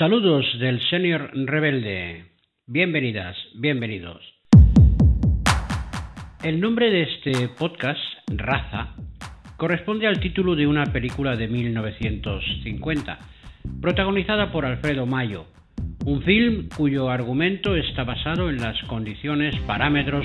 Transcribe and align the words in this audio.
Saludos 0.00 0.46
del 0.58 0.80
Senior 0.88 1.30
Rebelde. 1.34 2.24
Bienvenidas, 2.66 3.36
bienvenidos. 3.56 4.22
El 6.42 6.58
nombre 6.58 6.90
de 6.90 7.02
este 7.02 7.48
podcast, 7.48 8.00
Raza, 8.28 8.94
corresponde 9.58 10.06
al 10.06 10.18
título 10.18 10.56
de 10.56 10.66
una 10.66 10.86
película 10.86 11.36
de 11.36 11.48
1950, 11.48 13.18
protagonizada 13.82 14.50
por 14.50 14.64
Alfredo 14.64 15.04
Mayo, 15.04 15.44
un 16.06 16.22
film 16.22 16.70
cuyo 16.74 17.10
argumento 17.10 17.76
está 17.76 18.02
basado 18.04 18.48
en 18.48 18.56
las 18.56 18.82
condiciones, 18.84 19.54
parámetros 19.66 20.24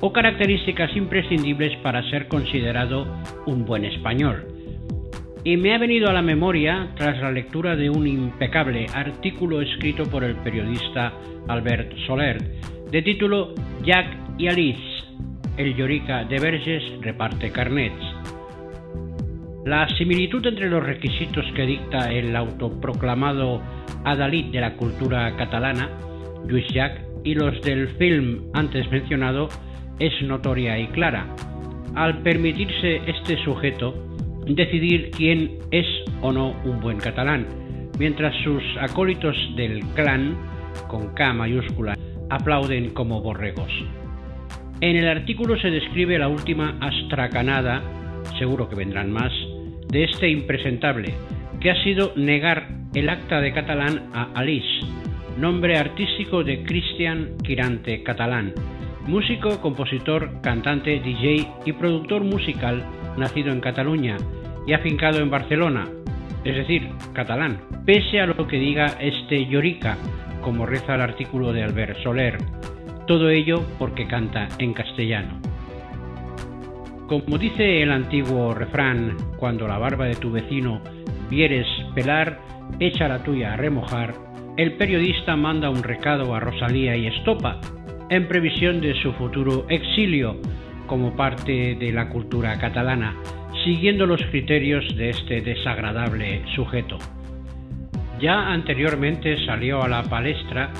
o 0.00 0.14
características 0.14 0.96
imprescindibles 0.96 1.76
para 1.82 2.08
ser 2.08 2.26
considerado 2.26 3.04
un 3.44 3.66
buen 3.66 3.84
español 3.84 4.53
y 5.44 5.58
me 5.58 5.74
ha 5.74 5.78
venido 5.78 6.08
a 6.08 6.12
la 6.14 6.22
memoria 6.22 6.88
tras 6.96 7.20
la 7.20 7.30
lectura 7.30 7.76
de 7.76 7.90
un 7.90 8.06
impecable 8.06 8.86
artículo 8.94 9.60
escrito 9.60 10.04
por 10.04 10.24
el 10.24 10.36
periodista 10.36 11.12
Albert 11.48 11.92
Soler, 12.06 12.38
de 12.90 13.02
título 13.02 13.54
Jack 13.84 14.06
y 14.38 14.48
Alice, 14.48 15.04
el 15.58 15.76
Llorica 15.76 16.24
de 16.24 16.40
Verges 16.40 16.82
reparte 17.02 17.50
carnets. 17.52 18.02
La 19.66 19.86
similitud 19.96 20.44
entre 20.46 20.70
los 20.70 20.82
requisitos 20.82 21.44
que 21.54 21.66
dicta 21.66 22.10
el 22.10 22.34
autoproclamado 22.34 23.62
adalid 24.04 24.46
de 24.46 24.60
la 24.60 24.76
cultura 24.76 25.36
catalana, 25.36 25.90
Lluís 26.46 26.68
Jack, 26.68 27.02
y 27.22 27.34
los 27.34 27.60
del 27.62 27.88
film 27.96 28.50
antes 28.52 28.90
mencionado 28.90 29.48
es 29.98 30.12
notoria 30.22 30.78
y 30.78 30.88
clara. 30.88 31.26
Al 31.94 32.22
permitirse 32.22 32.96
este 33.06 33.42
sujeto 33.44 34.13
decidir 34.46 35.10
quién 35.10 35.58
es 35.70 35.86
o 36.20 36.32
no 36.32 36.54
un 36.64 36.80
buen 36.80 36.98
catalán, 36.98 37.46
mientras 37.98 38.34
sus 38.42 38.62
acólitos 38.80 39.36
del 39.56 39.84
clan, 39.94 40.36
con 40.88 41.14
K 41.14 41.32
mayúscula, 41.32 41.96
aplauden 42.30 42.90
como 42.90 43.20
borregos. 43.20 43.70
En 44.80 44.96
el 44.96 45.08
artículo 45.08 45.58
se 45.58 45.70
describe 45.70 46.18
la 46.18 46.28
última 46.28 46.76
astracanada, 46.80 47.82
seguro 48.38 48.68
que 48.68 48.76
vendrán 48.76 49.12
más, 49.12 49.32
de 49.88 50.04
este 50.04 50.28
impresentable, 50.28 51.14
que 51.60 51.70
ha 51.70 51.82
sido 51.84 52.12
negar 52.16 52.68
el 52.94 53.08
acta 53.08 53.40
de 53.40 53.52
catalán 53.52 54.10
a 54.12 54.30
Alice, 54.34 54.80
nombre 55.38 55.78
artístico 55.78 56.44
de 56.44 56.62
Cristian 56.64 57.36
Quirante 57.42 58.02
Catalán, 58.02 58.52
músico, 59.06 59.60
compositor, 59.60 60.40
cantante, 60.40 61.00
DJ 61.00 61.46
y 61.64 61.72
productor 61.72 62.24
musical 62.24 62.84
nacido 63.16 63.52
en 63.52 63.60
Cataluña 63.60 64.16
y 64.66 64.72
afincado 64.72 65.20
en 65.20 65.30
Barcelona, 65.30 65.88
es 66.44 66.56
decir, 66.56 66.90
catalán, 67.12 67.60
pese 67.84 68.20
a 68.20 68.26
lo 68.26 68.46
que 68.46 68.58
diga 68.58 68.86
este 69.00 69.46
Llorica, 69.46 69.96
como 70.42 70.66
reza 70.66 70.94
el 70.94 71.00
artículo 71.00 71.52
de 71.52 71.62
Albert 71.62 72.02
Soler, 72.02 72.38
todo 73.06 73.30
ello 73.30 73.64
porque 73.78 74.06
canta 74.06 74.48
en 74.58 74.72
castellano. 74.72 75.40
Como 77.06 77.38
dice 77.38 77.82
el 77.82 77.92
antiguo 77.92 78.54
refrán, 78.54 79.16
cuando 79.36 79.68
la 79.68 79.78
barba 79.78 80.06
de 80.06 80.16
tu 80.16 80.30
vecino 80.30 80.80
vieres 81.28 81.66
pelar, 81.94 82.40
echa 82.80 83.08
la 83.08 83.22
tuya 83.22 83.52
a 83.52 83.56
remojar, 83.56 84.14
el 84.56 84.74
periodista 84.74 85.36
manda 85.36 85.68
un 85.68 85.82
recado 85.82 86.34
a 86.34 86.40
Rosalía 86.40 86.96
y 86.96 87.06
Estopa, 87.06 87.60
en 88.10 88.28
previsión 88.28 88.80
de 88.80 88.94
su 89.02 89.12
futuro 89.12 89.66
exilio 89.68 90.36
como 90.86 91.16
parte 91.16 91.74
de 91.74 91.92
la 91.92 92.08
cultura 92.08 92.58
catalana, 92.58 93.14
siguiendo 93.64 94.06
los 94.06 94.22
criterios 94.30 94.84
de 94.96 95.10
este 95.10 95.40
desagradable 95.40 96.42
sujeto. 96.54 96.98
Ya 98.20 98.52
anteriormente 98.52 99.44
salió 99.44 99.82
a 99.82 99.88
la 99.88 100.02
palestra 100.04 100.70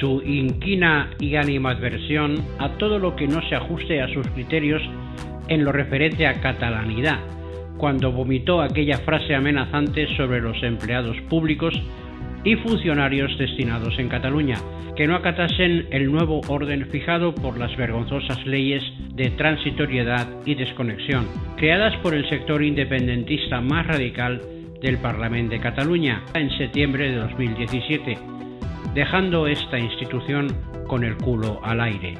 su 0.00 0.22
inquina 0.22 1.10
y 1.18 1.36
animadversión 1.36 2.34
a 2.58 2.70
todo 2.78 2.98
lo 2.98 3.16
que 3.16 3.26
no 3.26 3.40
se 3.48 3.54
ajuste 3.54 4.02
a 4.02 4.08
sus 4.08 4.26
criterios 4.28 4.82
en 5.48 5.64
lo 5.64 5.72
referente 5.72 6.26
a 6.26 6.40
catalanidad, 6.40 7.20
cuando 7.78 8.12
vomitó 8.12 8.62
aquella 8.62 8.98
frase 8.98 9.34
amenazante 9.34 10.06
sobre 10.16 10.40
los 10.40 10.62
empleados 10.62 11.16
públicos 11.28 11.74
y 12.44 12.56
funcionarios 12.56 13.36
destinados 13.38 13.98
en 13.98 14.08
Cataluña, 14.08 14.56
que 14.96 15.06
no 15.06 15.16
acatasen 15.16 15.88
el 15.90 16.12
nuevo 16.12 16.40
orden 16.48 16.86
fijado 16.90 17.34
por 17.34 17.58
las 17.58 17.74
vergonzosas 17.76 18.46
leyes 18.46 18.82
de 19.14 19.30
transitoriedad 19.30 20.28
y 20.44 20.54
desconexión, 20.54 21.26
creadas 21.56 21.96
por 21.96 22.14
el 22.14 22.28
sector 22.28 22.62
independentista 22.62 23.60
más 23.60 23.86
radical 23.86 24.40
del 24.80 24.98
Parlamento 24.98 25.54
de 25.54 25.60
Cataluña 25.60 26.22
en 26.34 26.50
septiembre 26.58 27.10
de 27.10 27.16
2017, 27.16 28.18
dejando 28.94 29.46
esta 29.46 29.78
institución 29.78 30.48
con 30.86 31.02
el 31.02 31.16
culo 31.16 31.60
al 31.64 31.80
aire 31.80 32.14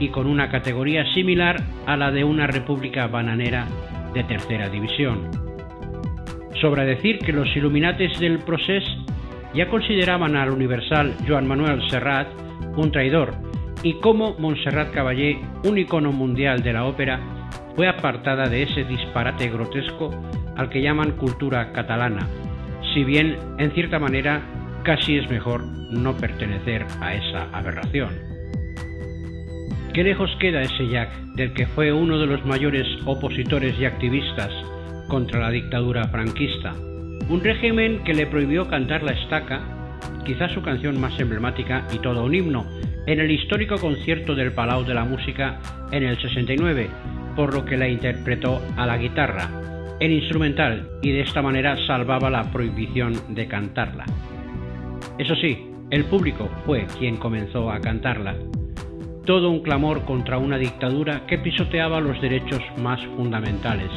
y 0.00 0.08
con 0.08 0.26
una 0.26 0.50
categoría 0.50 1.04
similar 1.14 1.56
a 1.86 1.96
la 1.96 2.10
de 2.10 2.24
una 2.24 2.46
república 2.46 3.06
bananera 3.06 3.66
de 4.12 4.24
tercera 4.24 4.68
división. 4.68 5.30
Sobra 6.60 6.84
decir 6.84 7.20
que 7.20 7.32
los 7.32 7.54
iluminates 7.56 8.18
del 8.18 8.40
proceso 8.40 8.97
ya 9.54 9.68
consideraban 9.68 10.36
al 10.36 10.50
universal 10.50 11.14
Joan 11.26 11.46
Manuel 11.46 11.88
Serrat 11.90 12.28
un 12.76 12.92
traidor 12.92 13.34
y 13.82 13.94
como 13.94 14.34
Montserrat 14.38 14.92
Caballé, 14.92 15.38
un 15.64 15.78
icono 15.78 16.12
mundial 16.12 16.62
de 16.62 16.72
la 16.72 16.84
ópera, 16.84 17.20
fue 17.76 17.88
apartada 17.88 18.48
de 18.48 18.64
ese 18.64 18.84
disparate 18.84 19.48
grotesco 19.50 20.10
al 20.56 20.68
que 20.68 20.82
llaman 20.82 21.12
cultura 21.12 21.72
catalana, 21.72 22.26
si 22.92 23.04
bien 23.04 23.36
en 23.58 23.70
cierta 23.72 23.98
manera 23.98 24.42
casi 24.82 25.16
es 25.16 25.30
mejor 25.30 25.64
no 25.92 26.16
pertenecer 26.16 26.84
a 27.00 27.14
esa 27.14 27.48
aberración. 27.52 28.10
¿Qué 29.94 30.02
lejos 30.02 30.30
queda 30.40 30.62
ese 30.62 30.88
Jack 30.88 31.12
del 31.34 31.52
que 31.52 31.66
fue 31.66 31.92
uno 31.92 32.18
de 32.18 32.26
los 32.26 32.44
mayores 32.44 32.86
opositores 33.06 33.78
y 33.78 33.84
activistas 33.84 34.50
contra 35.08 35.40
la 35.40 35.50
dictadura 35.50 36.04
franquista? 36.08 36.74
Un 37.28 37.44
régimen 37.44 38.02
que 38.04 38.14
le 38.14 38.26
prohibió 38.26 38.68
cantar 38.68 39.02
la 39.02 39.12
estaca, 39.12 39.60
quizás 40.24 40.50
su 40.52 40.62
canción 40.62 40.98
más 40.98 41.20
emblemática 41.20 41.86
y 41.92 41.98
todo 41.98 42.24
un 42.24 42.34
himno, 42.34 42.64
en 43.06 43.20
el 43.20 43.30
histórico 43.30 43.76
concierto 43.76 44.34
del 44.34 44.52
Palau 44.52 44.82
de 44.84 44.94
la 44.94 45.04
Música 45.04 45.60
en 45.92 46.04
el 46.04 46.18
69, 46.18 46.88
por 47.36 47.52
lo 47.52 47.66
que 47.66 47.76
la 47.76 47.86
interpretó 47.86 48.62
a 48.78 48.86
la 48.86 48.96
guitarra, 48.96 49.50
en 50.00 50.12
instrumental, 50.12 50.88
y 51.02 51.12
de 51.12 51.20
esta 51.20 51.42
manera 51.42 51.76
salvaba 51.86 52.30
la 52.30 52.50
prohibición 52.50 53.12
de 53.28 53.46
cantarla. 53.46 54.06
Eso 55.18 55.36
sí, 55.36 55.66
el 55.90 56.04
público 56.04 56.48
fue 56.64 56.86
quien 56.98 57.18
comenzó 57.18 57.70
a 57.70 57.80
cantarla. 57.80 58.36
Todo 59.26 59.50
un 59.50 59.60
clamor 59.60 60.06
contra 60.06 60.38
una 60.38 60.56
dictadura 60.56 61.26
que 61.26 61.36
pisoteaba 61.36 62.00
los 62.00 62.18
derechos 62.22 62.62
más 62.78 63.04
fundamentales 63.16 63.90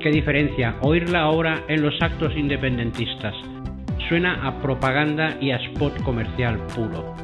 ¿Qué 0.00 0.12
diferencia 0.12 0.76
oírla 0.82 1.22
ahora 1.22 1.64
en 1.66 1.82
los 1.82 2.00
actos 2.00 2.32
independentistas? 2.36 3.34
Suena 4.08 4.46
a 4.46 4.62
propaganda 4.62 5.36
y 5.40 5.50
a 5.50 5.56
spot 5.56 6.02
comercial 6.04 6.56
puro. 6.72 7.16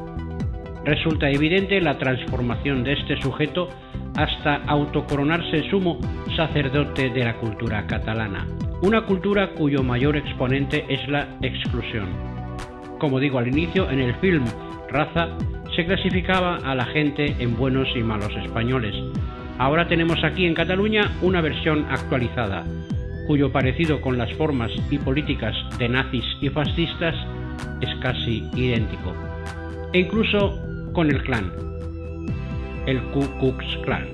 Resulta 0.83 1.29
evidente 1.29 1.79
la 1.79 1.97
transformación 1.97 2.83
de 2.83 2.93
este 2.93 3.15
sujeto 3.21 3.69
hasta 4.17 4.55
autocoronarse 4.67 5.69
sumo 5.69 5.99
sacerdote 6.35 7.09
de 7.11 7.23
la 7.23 7.37
cultura 7.37 7.87
catalana, 7.87 8.45
una 8.81 9.05
cultura 9.05 9.51
cuyo 9.51 9.81
mayor 9.81 10.17
exponente 10.17 10.85
es 10.89 11.07
la 11.07 11.29
exclusión. 11.41 12.09
Como 12.99 13.21
digo 13.21 13.39
al 13.39 13.47
inicio, 13.47 13.89
en 13.89 13.99
el 13.99 14.15
film 14.15 14.43
Raza 14.89 15.29
se 15.77 15.85
clasificaba 15.85 16.57
a 16.57 16.75
la 16.75 16.85
gente 16.85 17.37
en 17.39 17.55
buenos 17.55 17.87
y 17.95 18.03
malos 18.03 18.35
españoles, 18.35 18.93
Ahora 19.57 19.87
tenemos 19.87 20.21
aquí 20.23 20.45
en 20.45 20.53
Cataluña 20.53 21.11
una 21.21 21.39
versión 21.39 21.85
actualizada, 21.89 22.65
cuyo 23.25 23.51
parecido 23.51 24.01
con 24.01 24.17
las 24.17 24.31
formas 24.33 24.71
y 24.91 24.97
políticas 24.97 25.55
de 25.77 25.87
nazis 25.87 26.25
y 26.41 26.49
fascistas 26.49 27.15
es 27.79 27.95
casi 28.01 28.49
idéntico, 28.53 29.13
e 29.93 29.99
incluso 29.99 30.59
con 30.93 31.09
el 31.09 31.23
clan, 31.23 31.51
el 32.85 33.01
Ku 33.11 33.21
Klux 33.39 33.65
Klan. 33.83 34.07